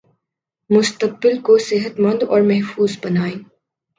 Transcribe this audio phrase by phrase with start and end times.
[0.69, 3.37] مستقبل کو صحت مند اور محفوظ بنائیں